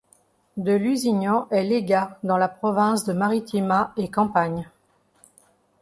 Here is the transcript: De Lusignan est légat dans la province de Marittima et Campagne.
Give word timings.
De 0.57 0.71
Lusignan 0.71 1.45
est 1.51 1.61
légat 1.61 2.17
dans 2.23 2.37
la 2.39 2.47
province 2.47 3.03
de 3.03 3.13
Marittima 3.13 3.93
et 3.97 4.09
Campagne. 4.09 4.67